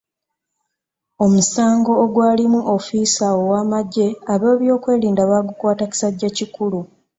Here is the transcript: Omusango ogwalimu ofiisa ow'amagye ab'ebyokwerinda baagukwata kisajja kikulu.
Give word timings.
Omusango 1.23 1.91
ogwalimu 2.03 2.59
ofiisa 2.75 3.25
ow'amagye 3.39 4.07
ab'ebyokwerinda 4.33 5.21
baagukwata 5.29 5.83
kisajja 5.91 6.29
kikulu. 6.37 6.79